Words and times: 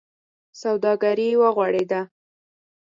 سوداګري 0.61 1.27
و 1.41 1.43
غوړېده. 1.55 2.01